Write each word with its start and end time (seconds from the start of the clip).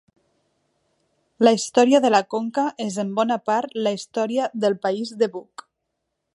La 1.47 1.53
història 1.57 1.99
de 2.05 2.11
la 2.15 2.23
conca 2.35 2.65
és 2.87 2.97
en 3.05 3.13
bona 3.21 3.39
part 3.51 3.79
la 3.89 3.95
història 3.99 4.51
del 4.65 4.81
País 4.87 5.17
de 5.23 5.33
Buc. 5.39 5.69